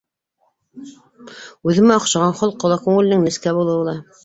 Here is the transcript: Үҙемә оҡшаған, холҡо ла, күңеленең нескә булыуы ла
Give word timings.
Үҙемә 1.73 1.99
оҡшаған, 2.03 2.35
холҡо 2.41 2.73
ла, 2.73 2.81
күңеленең 2.89 3.29
нескә 3.31 3.57
булыуы 3.61 3.89
ла 3.93 3.99